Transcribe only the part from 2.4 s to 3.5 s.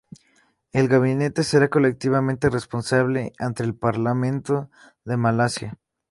responsable